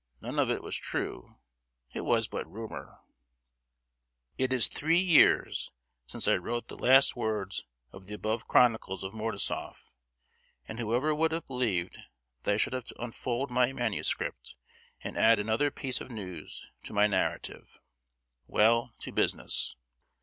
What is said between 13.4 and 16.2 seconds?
my MS., and add another piece of